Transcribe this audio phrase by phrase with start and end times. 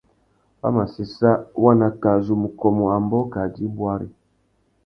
[0.61, 1.31] Wa mà séssa
[1.63, 4.07] waná kā zu mù kômô ambōh kā djï bwari.